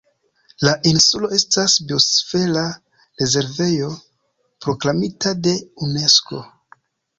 La 0.67 0.71
insulo 0.91 1.29
estas 1.37 1.75
Biosfera 1.91 2.63
rezervejo 3.23 3.91
proklamita 4.67 5.37
de 5.45 5.57
Unesko. 5.91 6.45